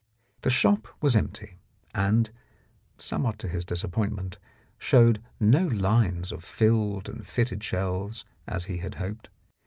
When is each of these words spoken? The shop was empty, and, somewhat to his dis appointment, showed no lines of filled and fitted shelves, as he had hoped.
The 0.41 0.49
shop 0.49 0.87
was 0.99 1.15
empty, 1.15 1.59
and, 1.93 2.31
somewhat 2.97 3.37
to 3.37 3.47
his 3.47 3.63
dis 3.63 3.83
appointment, 3.83 4.39
showed 4.79 5.21
no 5.39 5.67
lines 5.67 6.31
of 6.31 6.43
filled 6.43 7.07
and 7.07 7.23
fitted 7.23 7.63
shelves, 7.63 8.25
as 8.47 8.63
he 8.63 8.77
had 8.79 8.95
hoped. 8.95 9.29